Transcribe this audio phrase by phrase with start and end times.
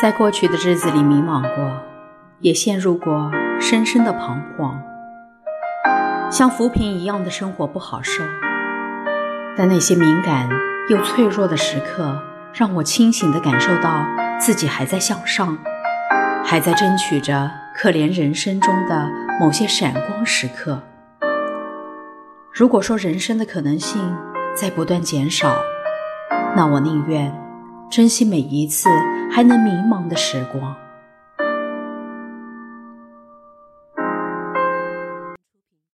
[0.00, 1.78] 在过去的日子里迷茫过，
[2.38, 4.80] 也陷入过深深的彷徨，
[6.30, 8.24] 像浮萍一样的生活不好受。
[9.58, 10.48] 但那些敏感
[10.88, 12.18] 又脆弱的时刻，
[12.54, 14.06] 让我清醒地感受到
[14.40, 15.58] 自己还在向上，
[16.42, 19.06] 还在争取着可怜人生中的
[19.38, 20.80] 某些闪光时刻。
[22.50, 24.00] 如果说人生的可能性
[24.54, 25.54] 在不断减少，
[26.56, 27.30] 那我宁愿
[27.90, 28.88] 珍惜每一次
[29.30, 30.89] 还能迷茫的时光。